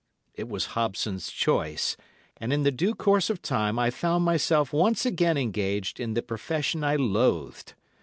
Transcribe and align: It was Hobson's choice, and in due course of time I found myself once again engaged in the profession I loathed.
It 0.33 0.49
was 0.49 0.65
Hobson's 0.73 1.29
choice, 1.31 1.95
and 2.37 2.51
in 2.51 2.63
due 2.63 2.95
course 2.95 3.29
of 3.29 3.39
time 3.43 3.77
I 3.77 3.91
found 3.91 4.25
myself 4.25 4.73
once 4.73 5.05
again 5.05 5.37
engaged 5.37 5.99
in 5.99 6.15
the 6.15 6.23
profession 6.23 6.83
I 6.83 6.95
loathed. 6.95 7.75